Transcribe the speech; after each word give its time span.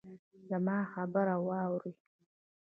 زما 0.49 0.77
خبره 0.93 1.35
واورئ 1.47 1.93